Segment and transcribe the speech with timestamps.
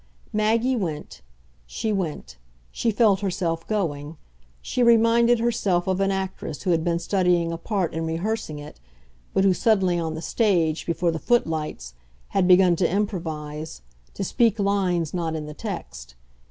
[0.33, 1.21] Maggie went,
[1.67, 2.37] she went
[2.71, 4.17] she felt herself going;
[4.59, 8.79] she reminded herself of an actress who had been studying a part and rehearsing it,
[9.31, 11.93] but who suddenly, on the stage, before the footlights,
[12.29, 13.83] had begun to improvise,
[14.15, 16.15] to speak lines not in the text.